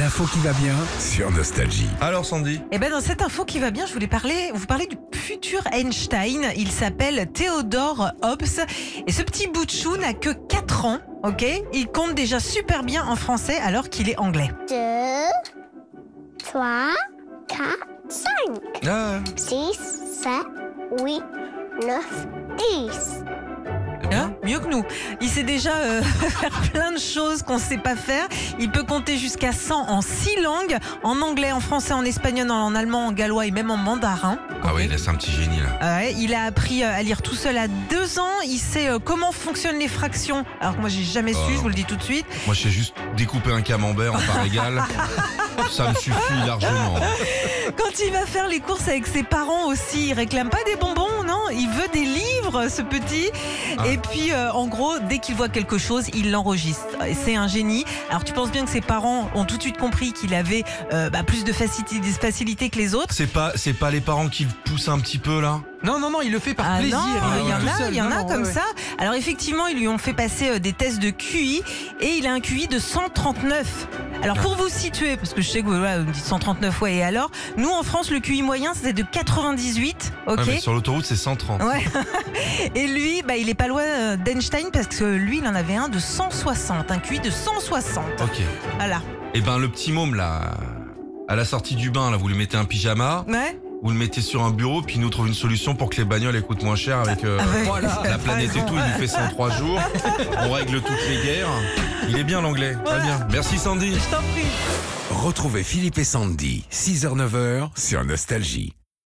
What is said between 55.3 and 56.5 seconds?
voit quelque chose, il